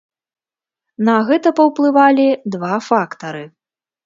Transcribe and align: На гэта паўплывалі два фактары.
На 1.09 1.15
гэта 1.27 1.51
паўплывалі 1.59 2.27
два 2.57 2.73
фактары. 2.89 3.45